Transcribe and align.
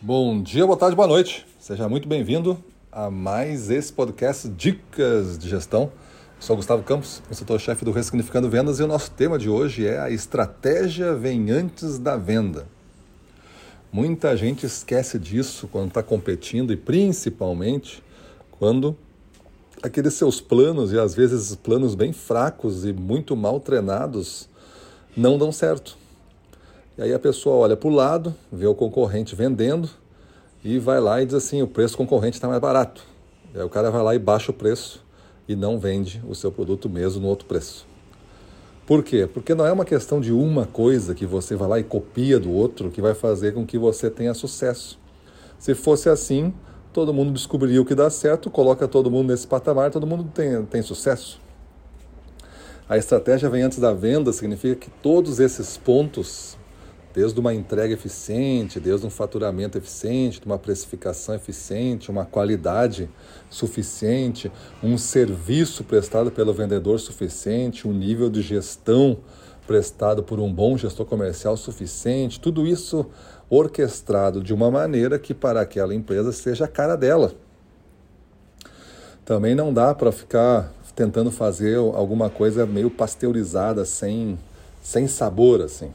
Bom 0.00 0.40
dia, 0.40 0.64
boa 0.64 0.78
tarde, 0.78 0.94
boa 0.94 1.08
noite. 1.08 1.44
Seja 1.58 1.88
muito 1.88 2.06
bem-vindo 2.06 2.56
a 2.92 3.10
mais 3.10 3.68
esse 3.68 3.92
podcast 3.92 4.48
Dicas 4.48 5.36
de 5.36 5.48
Gestão. 5.48 5.90
Sou 6.38 6.54
Gustavo 6.54 6.84
Campos, 6.84 7.20
consultor-chefe 7.26 7.84
do 7.84 7.90
Ressignificando 7.90 8.48
Vendas 8.48 8.78
e 8.78 8.84
o 8.84 8.86
nosso 8.86 9.10
tema 9.10 9.36
de 9.36 9.50
hoje 9.50 9.88
é 9.88 9.98
a 9.98 10.08
estratégia 10.08 11.16
vem 11.16 11.50
antes 11.50 11.98
da 11.98 12.16
venda. 12.16 12.68
Muita 13.92 14.36
gente 14.36 14.64
esquece 14.64 15.18
disso 15.18 15.66
quando 15.66 15.88
está 15.88 16.00
competindo 16.00 16.72
e 16.72 16.76
principalmente 16.76 18.00
quando 18.52 18.96
aqueles 19.82 20.14
seus 20.14 20.40
planos 20.40 20.92
e 20.92 20.98
às 20.98 21.12
vezes 21.12 21.56
planos 21.56 21.96
bem 21.96 22.12
fracos 22.12 22.84
e 22.84 22.92
muito 22.92 23.34
mal 23.34 23.58
treinados 23.58 24.48
não 25.16 25.36
dão 25.36 25.50
certo. 25.50 25.98
E 26.98 27.02
aí 27.02 27.14
a 27.14 27.18
pessoa 27.18 27.54
olha 27.54 27.76
para 27.76 27.88
o 27.88 27.92
lado, 27.92 28.34
vê 28.50 28.66
o 28.66 28.74
concorrente 28.74 29.36
vendendo 29.36 29.88
e 30.64 30.80
vai 30.80 30.98
lá 30.98 31.22
e 31.22 31.26
diz 31.26 31.34
assim: 31.36 31.62
o 31.62 31.68
preço 31.68 31.96
concorrente 31.96 32.36
está 32.36 32.48
mais 32.48 32.60
barato. 32.60 33.04
E 33.54 33.58
aí 33.58 33.64
o 33.64 33.68
cara 33.68 33.88
vai 33.88 34.02
lá 34.02 34.16
e 34.16 34.18
baixa 34.18 34.50
o 34.50 34.54
preço 34.54 35.04
e 35.46 35.54
não 35.54 35.78
vende 35.78 36.20
o 36.28 36.34
seu 36.34 36.50
produto 36.50 36.90
mesmo 36.90 37.22
no 37.22 37.28
outro 37.28 37.46
preço. 37.46 37.86
Por 38.84 39.04
quê? 39.04 39.28
Porque 39.32 39.54
não 39.54 39.64
é 39.64 39.70
uma 39.70 39.84
questão 39.84 40.20
de 40.20 40.32
uma 40.32 40.66
coisa 40.66 41.14
que 41.14 41.24
você 41.24 41.54
vai 41.54 41.68
lá 41.68 41.78
e 41.78 41.84
copia 41.84 42.40
do 42.40 42.50
outro 42.50 42.90
que 42.90 43.00
vai 43.00 43.14
fazer 43.14 43.54
com 43.54 43.64
que 43.64 43.78
você 43.78 44.10
tenha 44.10 44.34
sucesso. 44.34 44.98
Se 45.56 45.76
fosse 45.76 46.08
assim, 46.08 46.52
todo 46.92 47.14
mundo 47.14 47.30
descobriria 47.30 47.80
o 47.80 47.84
que 47.84 47.94
dá 47.94 48.10
certo, 48.10 48.50
coloca 48.50 48.88
todo 48.88 49.08
mundo 49.08 49.28
nesse 49.28 49.46
patamar, 49.46 49.92
todo 49.92 50.06
mundo 50.06 50.28
tem, 50.34 50.64
tem 50.64 50.82
sucesso. 50.82 51.40
A 52.88 52.96
estratégia 52.96 53.48
vem 53.48 53.62
antes 53.62 53.78
da 53.78 53.92
venda 53.92 54.32
significa 54.32 54.74
que 54.74 54.90
todos 54.90 55.38
esses 55.38 55.76
pontos 55.76 56.58
desde 57.14 57.40
uma 57.40 57.54
entrega 57.54 57.94
eficiente, 57.94 58.78
desde 58.78 59.06
um 59.06 59.10
faturamento 59.10 59.78
eficiente, 59.78 60.40
uma 60.44 60.58
precificação 60.58 61.34
eficiente, 61.34 62.10
uma 62.10 62.24
qualidade 62.24 63.08
suficiente, 63.48 64.52
um 64.82 64.98
serviço 64.98 65.84
prestado 65.84 66.30
pelo 66.30 66.52
vendedor 66.52 67.00
suficiente, 67.00 67.88
um 67.88 67.92
nível 67.92 68.28
de 68.28 68.42
gestão 68.42 69.18
prestado 69.66 70.22
por 70.22 70.38
um 70.40 70.52
bom 70.52 70.76
gestor 70.76 71.06
comercial 71.06 71.56
suficiente, 71.56 72.40
tudo 72.40 72.66
isso 72.66 73.06
orquestrado 73.50 74.42
de 74.42 74.52
uma 74.52 74.70
maneira 74.70 75.18
que 75.18 75.34
para 75.34 75.60
aquela 75.60 75.94
empresa 75.94 76.32
seja 76.32 76.66
a 76.66 76.68
cara 76.68 76.96
dela. 76.96 77.32
Também 79.24 79.54
não 79.54 79.72
dá 79.72 79.94
para 79.94 80.10
ficar 80.10 80.72
tentando 80.94 81.30
fazer 81.30 81.76
alguma 81.76 82.28
coisa 82.30 82.66
meio 82.66 82.90
pasteurizada, 82.90 83.84
sem, 83.84 84.38
sem 84.82 85.06
sabor 85.06 85.60
assim 85.62 85.90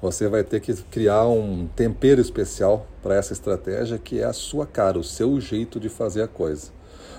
você 0.00 0.28
vai 0.28 0.42
ter 0.42 0.60
que 0.60 0.74
criar 0.74 1.26
um 1.26 1.68
tempero 1.76 2.20
especial 2.20 2.86
para 3.02 3.14
essa 3.14 3.32
estratégia 3.32 3.98
que 3.98 4.20
é 4.20 4.24
a 4.24 4.32
sua 4.32 4.66
cara, 4.66 4.98
o 4.98 5.04
seu 5.04 5.40
jeito 5.40 5.78
de 5.78 5.88
fazer 5.88 6.22
a 6.22 6.28
coisa. 6.28 6.70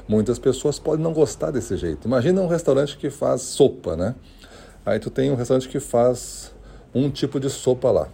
Muitas 0.07 0.39
pessoas 0.39 0.79
podem 0.79 1.03
não 1.03 1.13
gostar 1.13 1.52
desse 1.52 1.77
jeito. 1.77 2.07
Imagina 2.07 2.41
um 2.41 2.47
restaurante 2.47 2.97
que 2.97 3.09
faz 3.09 3.41
sopa, 3.41 3.95
né? 3.95 4.15
Aí 4.85 4.99
tu 4.99 5.09
tem 5.11 5.31
um 5.31 5.35
restaurante 5.35 5.69
que 5.69 5.79
faz 5.79 6.52
um 6.93 7.09
tipo 7.09 7.39
de 7.39 7.49
sopa 7.49 7.91
lá. 7.91 8.09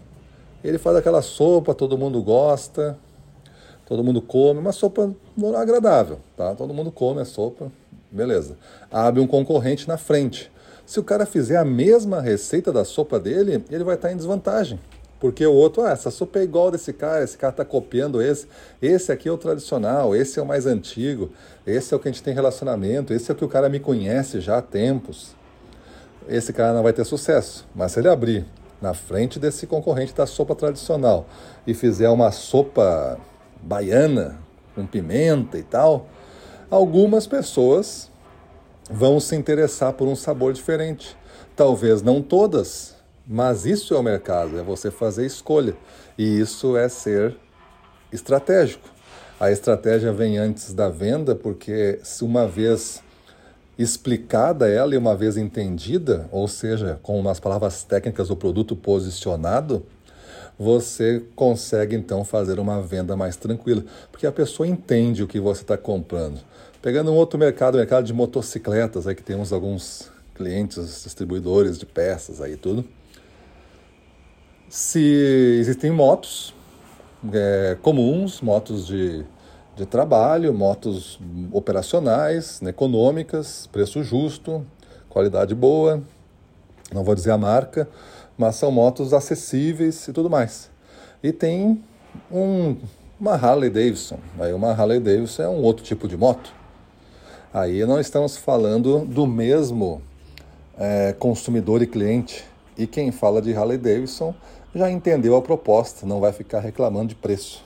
Ele 0.63 0.77
faz 0.77 0.97
aquela 0.97 1.21
sopa, 1.21 1.73
todo 1.73 1.97
mundo 1.97 2.21
gosta, 2.21 2.97
todo 3.85 4.03
mundo 4.03 4.21
come, 4.21 4.59
uma 4.59 4.73
sopa 4.73 5.15
agradável, 5.57 6.19
tá? 6.35 6.53
Todo 6.55 6.73
mundo 6.73 6.91
come 6.91 7.21
a 7.21 7.25
sopa, 7.25 7.71
beleza. 8.11 8.57
Abre 8.91 9.21
um 9.21 9.27
concorrente 9.27 9.87
na 9.87 9.97
frente. 9.97 10.51
Se 10.87 11.01
o 11.01 11.03
cara 11.03 11.25
fizer 11.25 11.57
a 11.57 11.65
mesma 11.65 12.21
receita 12.21 12.71
da 12.71 12.85
sopa 12.85 13.19
dele, 13.19 13.61
ele 13.69 13.83
vai 13.83 13.95
estar 13.95 14.09
em 14.09 14.15
desvantagem. 14.15 14.79
Porque 15.19 15.45
o 15.45 15.51
outro, 15.51 15.81
ah, 15.83 15.91
essa 15.91 16.09
sopa 16.09 16.39
é 16.39 16.43
igual 16.43 16.71
desse 16.71 16.93
cara, 16.93 17.25
esse 17.25 17.37
cara 17.37 17.51
está 17.51 17.65
copiando 17.65 18.21
esse. 18.21 18.47
Esse 18.81 19.11
aqui 19.11 19.27
é 19.27 19.31
o 19.31 19.37
tradicional, 19.37 20.15
esse 20.15 20.39
é 20.39 20.41
o 20.41 20.45
mais 20.45 20.65
antigo, 20.65 21.29
esse 21.65 21.93
é 21.93 21.97
o 21.97 21.99
que 21.99 22.07
a 22.07 22.11
gente 22.11 22.23
tem 22.23 22.33
relacionamento, 22.33 23.13
esse 23.13 23.29
é 23.29 23.33
o 23.33 23.37
que 23.37 23.43
o 23.43 23.49
cara 23.49 23.67
me 23.67 23.81
conhece 23.81 24.39
já 24.39 24.59
há 24.59 24.61
tempos. 24.61 25.35
Esse 26.25 26.53
cara 26.53 26.71
não 26.71 26.83
vai 26.83 26.93
ter 26.93 27.03
sucesso. 27.03 27.67
Mas 27.75 27.91
se 27.91 27.99
ele 27.99 28.07
abrir 28.07 28.45
na 28.81 28.93
frente 28.93 29.39
desse 29.39 29.67
concorrente 29.67 30.15
da 30.15 30.25
sopa 30.25 30.55
tradicional 30.55 31.25
e 31.65 31.73
fizer 31.73 32.07
uma 32.07 32.31
sopa 32.31 33.19
baiana 33.61 34.39
com 34.73 34.87
pimenta 34.87 35.57
e 35.57 35.63
tal, 35.63 36.07
algumas 36.71 37.27
pessoas 37.27 38.09
vão 38.89 39.19
se 39.19 39.35
interessar 39.35 39.93
por 39.93 40.07
um 40.07 40.15
sabor 40.15 40.53
diferente. 40.53 41.17
Talvez 41.55 42.01
não 42.01 42.21
todas, 42.21 42.95
mas 43.25 43.65
isso 43.65 43.93
é 43.93 43.97
o 43.97 44.03
mercado, 44.03 44.59
é 44.59 44.63
você 44.63 44.89
fazer 44.91 45.25
escolha. 45.25 45.75
E 46.17 46.39
isso 46.39 46.77
é 46.77 46.87
ser 46.87 47.35
estratégico. 48.11 48.89
A 49.39 49.51
estratégia 49.51 50.11
vem 50.11 50.37
antes 50.37 50.73
da 50.73 50.89
venda, 50.89 51.35
porque 51.35 51.99
se 52.03 52.23
uma 52.23 52.47
vez 52.47 53.03
explicada 53.77 54.67
ela 54.67 54.95
e 54.95 54.97
uma 54.97 55.15
vez 55.15 55.37
entendida, 55.37 56.27
ou 56.31 56.47
seja, 56.47 56.99
com 57.03 57.19
umas 57.19 57.39
palavras 57.39 57.83
técnicas 57.83 58.31
o 58.31 58.35
produto 58.35 58.75
posicionado, 58.75 59.85
você 60.57 61.23
consegue 61.35 61.95
então 61.95 62.23
fazer 62.23 62.59
uma 62.59 62.81
venda 62.81 63.15
mais 63.15 63.35
tranquila, 63.35 63.83
porque 64.11 64.25
a 64.25 64.31
pessoa 64.31 64.67
entende 64.67 65.23
o 65.23 65.27
que 65.27 65.39
você 65.39 65.61
está 65.61 65.77
comprando. 65.77 66.39
Pegando 66.81 67.11
um 67.11 67.15
outro 67.15 67.37
mercado, 67.37 67.77
mercado 67.77 68.05
de 68.05 68.13
motocicletas, 68.13 69.07
aí 69.07 69.15
que 69.15 69.23
temos 69.23 69.53
alguns 69.53 70.11
clientes, 70.33 71.03
distribuidores 71.03 71.77
de 71.77 71.85
peças 71.85 72.41
aí 72.41 72.55
tudo. 72.55 72.85
Se 74.69 74.99
existem 75.59 75.91
motos 75.91 76.53
é, 77.33 77.77
comuns, 77.81 78.41
motos 78.41 78.85
de, 78.87 79.25
de 79.75 79.85
trabalho, 79.85 80.53
motos 80.53 81.19
operacionais, 81.51 82.61
né, 82.61 82.69
econômicas, 82.69 83.67
preço 83.71 84.03
justo, 84.03 84.65
qualidade 85.09 85.55
boa, 85.55 86.01
não 86.93 87.03
vou 87.03 87.15
dizer 87.15 87.31
a 87.31 87.37
marca, 87.37 87.87
mas 88.37 88.55
são 88.55 88.71
motos 88.71 89.13
acessíveis 89.13 90.07
e 90.07 90.13
tudo 90.13 90.29
mais. 90.29 90.69
E 91.23 91.31
tem 91.31 91.83
um, 92.31 92.75
uma 93.19 93.33
Harley 93.33 93.69
Davidson. 93.69 94.19
Aí 94.39 94.53
uma 94.53 94.71
Harley 94.71 94.99
Davidson 94.99 95.43
é 95.43 95.49
um 95.49 95.63
outro 95.63 95.83
tipo 95.83 96.07
de 96.07 96.15
moto. 96.15 96.53
Aí 97.53 97.85
não 97.85 97.99
estamos 97.99 98.37
falando 98.37 99.05
do 99.05 99.25
mesmo 99.25 100.01
é, 100.77 101.15
consumidor 101.17 101.81
e 101.81 101.87
cliente. 101.87 102.45
E 102.77 102.85
quem 102.85 103.11
fala 103.11 103.41
de 103.41 103.55
Harley 103.55 103.77
Davidson 103.77 104.35
já 104.75 104.91
entendeu 104.91 105.35
a 105.35 105.41
proposta, 105.41 106.05
não 106.05 106.19
vai 106.19 106.31
ficar 106.31 106.59
reclamando 106.59 107.07
de 107.07 107.15
preço. 107.15 107.65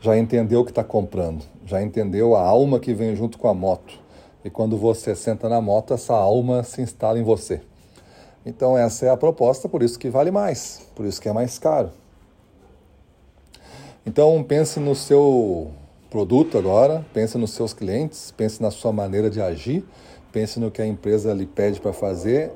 Já 0.00 0.16
entendeu 0.18 0.60
o 0.60 0.64
que 0.64 0.70
está 0.70 0.82
comprando, 0.82 1.44
já 1.66 1.80
entendeu 1.82 2.34
a 2.34 2.42
alma 2.42 2.80
que 2.80 2.92
vem 2.92 3.14
junto 3.14 3.38
com 3.38 3.46
a 3.46 3.54
moto. 3.54 4.00
E 4.44 4.48
quando 4.48 4.76
você 4.76 5.14
senta 5.14 5.48
na 5.48 5.60
moto, 5.60 5.92
essa 5.92 6.14
alma 6.14 6.64
se 6.64 6.80
instala 6.80 7.18
em 7.18 7.22
você. 7.22 7.60
Então 8.44 8.76
essa 8.76 9.06
é 9.06 9.10
a 9.10 9.16
proposta, 9.16 9.68
por 9.68 9.82
isso 9.82 9.98
que 9.98 10.08
vale 10.08 10.30
mais, 10.30 10.82
por 10.94 11.04
isso 11.04 11.20
que 11.20 11.28
é 11.28 11.32
mais 11.32 11.58
caro. 11.58 11.90
Então 14.04 14.42
pense 14.42 14.80
no 14.80 14.94
seu 14.94 15.70
produto 16.10 16.56
agora, 16.56 17.04
pense 17.12 17.36
nos 17.36 17.50
seus 17.50 17.72
clientes, 17.72 18.32
pense 18.36 18.62
na 18.62 18.70
sua 18.70 18.92
maneira 18.92 19.28
de 19.28 19.40
agir, 19.40 19.84
pense 20.32 20.58
no 20.58 20.70
que 20.70 20.80
a 20.80 20.86
empresa 20.86 21.32
lhe 21.34 21.46
pede 21.46 21.80
para 21.80 21.92
fazer 21.92 22.50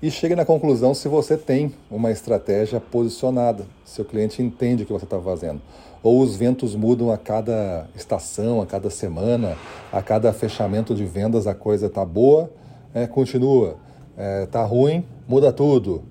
e 0.00 0.10
chegue 0.10 0.36
na 0.36 0.44
conclusão 0.44 0.92
se 0.92 1.08
você 1.08 1.38
tem 1.38 1.74
uma 1.90 2.10
estratégia 2.10 2.78
posicionada, 2.78 3.66
se 3.84 4.00
o 4.02 4.04
cliente 4.04 4.42
entende 4.42 4.82
o 4.82 4.86
que 4.86 4.92
você 4.92 5.06
está 5.06 5.18
fazendo. 5.18 5.60
Ou 6.02 6.20
os 6.20 6.36
ventos 6.36 6.74
mudam 6.74 7.10
a 7.10 7.16
cada 7.16 7.88
estação, 7.96 8.60
a 8.60 8.66
cada 8.66 8.90
semana, 8.90 9.56
a 9.90 10.02
cada 10.02 10.32
fechamento 10.34 10.94
de 10.94 11.04
vendas 11.04 11.46
a 11.46 11.54
coisa 11.54 11.86
está 11.86 12.04
boa, 12.04 12.50
é, 12.94 13.06
continua 13.06 13.76
é, 14.16 14.46
tá 14.46 14.64
ruim, 14.64 15.04
muda 15.28 15.52
tudo. 15.52 16.02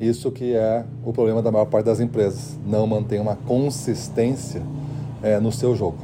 Isso 0.00 0.30
que 0.30 0.54
é 0.54 0.84
o 1.04 1.12
problema 1.12 1.42
da 1.42 1.50
maior 1.50 1.66
parte 1.66 1.86
das 1.86 2.00
empresas, 2.00 2.58
não 2.64 2.86
mantém 2.86 3.20
uma 3.20 3.36
consistência 3.36 4.62
é, 5.22 5.40
no 5.40 5.50
seu 5.50 5.74
jogo. 5.74 5.98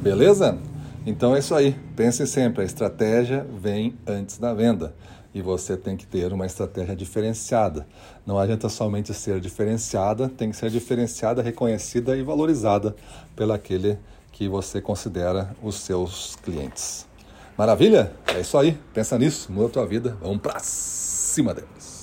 Beleza? 0.00 0.58
Então 1.06 1.34
é 1.34 1.38
isso 1.38 1.54
aí. 1.54 1.74
Pense 1.94 2.26
sempre, 2.26 2.62
a 2.62 2.64
estratégia 2.64 3.46
vem 3.60 3.94
antes 4.06 4.38
da 4.38 4.52
venda 4.52 4.94
e 5.32 5.42
você 5.42 5.76
tem 5.76 5.96
que 5.96 6.06
ter 6.06 6.32
uma 6.32 6.46
estratégia 6.46 6.96
diferenciada. 6.96 7.86
Não 8.24 8.38
adianta 8.38 8.68
somente 8.68 9.12
ser 9.14 9.38
diferenciada, 9.40 10.28
tem 10.28 10.50
que 10.50 10.56
ser 10.56 10.70
diferenciada, 10.70 11.42
reconhecida 11.42 12.16
e 12.16 12.22
valorizada 12.22 12.96
pelaquele 13.34 13.98
que 14.32 14.48
você 14.48 14.80
considera 14.80 15.54
os 15.62 15.76
seus 15.76 16.36
clientes. 16.36 17.06
Maravilha? 17.56 18.12
É 18.34 18.40
isso 18.40 18.58
aí. 18.58 18.78
Pensa 18.92 19.18
nisso, 19.18 19.50
muda 19.50 19.66
a 19.66 19.70
tua 19.70 19.86
vida. 19.86 20.16
Vamos 20.20 20.40
pra 20.40 20.58
cima 20.60 21.54
deles. 21.54 21.95